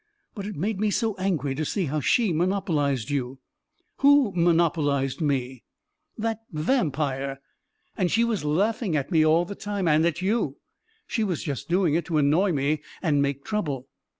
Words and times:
"But 0.33 0.47
it 0.47 0.55
made 0.55 0.79
me 0.79 0.89
so 0.89 1.15
angry 1.19 1.53
to 1.53 1.63
see 1.63 1.85
how 1.85 1.99
she 1.99 2.33
monop 2.33 2.65
olized 2.65 3.11
you 3.11 3.37
...""Who 4.01 4.31
monopolized 4.31 5.21
me?" 5.21 5.35
A 5.35 5.37
KING 5.39 5.59
IN 5.59 6.23
BABYLON 6.53 6.55
361" 6.95 7.33
That— 7.35 7.37
vampire! 7.37 7.41
And 7.95 8.09
she 8.11 8.23
was 8.23 8.43
laughing 8.43 8.95
at 8.95 9.11
me 9.11 9.23
all 9.23 9.45
the 9.45 9.53
time— 9.53 9.87
and 9.87 10.03
at 10.03 10.23
you. 10.23 10.57
She 11.05 11.23
was 11.23 11.43
just 11.43 11.69
doing 11.69 11.93
it 11.93 12.05
to 12.05 12.17
annoy 12.17 12.51
me 12.51 12.81
and 13.03 13.21
make 13.21 13.45
trouble 13.45 13.89